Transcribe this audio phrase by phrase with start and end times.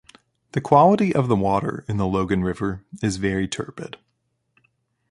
[0.53, 3.97] The quality of the water in the Logan River is very turbid.